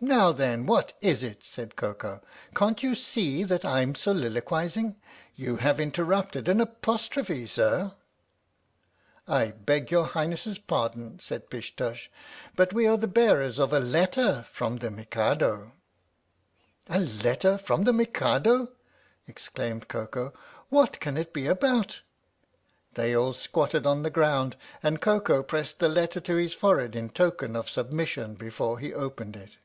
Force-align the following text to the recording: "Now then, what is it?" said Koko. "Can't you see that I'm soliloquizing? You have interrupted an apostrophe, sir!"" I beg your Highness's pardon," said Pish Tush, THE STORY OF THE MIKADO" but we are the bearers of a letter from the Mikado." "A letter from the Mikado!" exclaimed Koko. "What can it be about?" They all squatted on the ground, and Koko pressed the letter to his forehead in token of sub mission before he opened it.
"Now 0.20 0.32
then, 0.32 0.64
what 0.64 0.94
is 1.02 1.22
it?" 1.22 1.44
said 1.44 1.76
Koko. 1.76 2.22
"Can't 2.56 2.82
you 2.82 2.94
see 2.94 3.44
that 3.44 3.66
I'm 3.66 3.94
soliloquizing? 3.94 4.96
You 5.34 5.56
have 5.56 5.78
interrupted 5.78 6.48
an 6.48 6.62
apostrophe, 6.62 7.46
sir!"" 7.46 7.92
I 9.28 9.50
beg 9.50 9.90
your 9.90 10.06
Highness's 10.06 10.56
pardon," 10.56 11.18
said 11.20 11.50
Pish 11.50 11.76
Tush, 11.76 12.06
THE 12.06 12.06
STORY 12.06 12.14
OF 12.14 12.22
THE 12.30 12.46
MIKADO" 12.46 12.56
but 12.64 12.72
we 12.72 12.86
are 12.86 12.96
the 12.96 13.06
bearers 13.08 13.58
of 13.58 13.74
a 13.74 13.78
letter 13.78 14.46
from 14.50 14.78
the 14.78 14.90
Mikado." 14.90 15.72
"A 16.88 17.00
letter 17.00 17.58
from 17.58 17.84
the 17.84 17.92
Mikado!" 17.92 18.72
exclaimed 19.28 19.88
Koko. 19.88 20.32
"What 20.70 20.98
can 20.98 21.18
it 21.18 21.34
be 21.34 21.46
about?" 21.46 22.00
They 22.94 23.14
all 23.14 23.34
squatted 23.34 23.84
on 23.84 24.02
the 24.02 24.08
ground, 24.08 24.56
and 24.82 24.98
Koko 25.02 25.42
pressed 25.42 25.78
the 25.78 25.90
letter 25.90 26.20
to 26.20 26.36
his 26.36 26.54
forehead 26.54 26.96
in 26.96 27.10
token 27.10 27.54
of 27.54 27.68
sub 27.68 27.92
mission 27.92 28.32
before 28.34 28.78
he 28.78 28.94
opened 28.94 29.36
it. 29.36 29.58